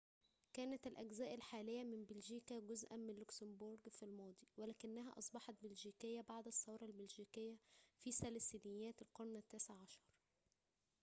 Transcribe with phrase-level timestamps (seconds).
[0.53, 6.83] كانت الأجزاء الحالية من بلجيكا جزءاً من لوكسمبورغ في الماضي ولكنها أصبحت بلجيكية بعد الثورة
[6.85, 7.55] البلجيكية
[8.03, 10.03] في ثلاثينيات القرن التاسع عشر